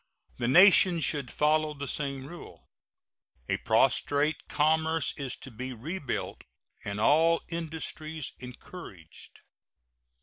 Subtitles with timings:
[0.39, 2.65] The nation should follow the same rule.
[3.47, 6.43] A prostrate commerce is to be rebuilt
[6.83, 9.41] and all industries encouraged.